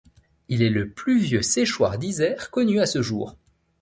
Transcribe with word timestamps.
Il 0.49 0.63
est 0.63 0.71
le 0.71 0.89
plus 0.89 1.19
vieux 1.19 1.43
séchoir 1.43 1.99
d’Isère 1.99 2.49
connu 2.49 2.79
à 2.79 2.87
ce 2.87 3.03
jour. 3.03 3.37